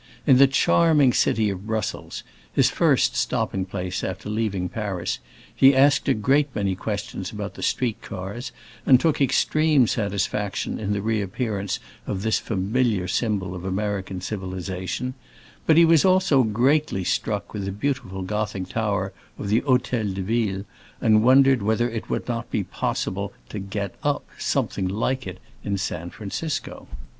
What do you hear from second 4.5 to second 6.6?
Paris—he asked a great